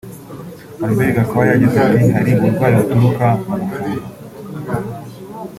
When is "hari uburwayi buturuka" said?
2.15-3.27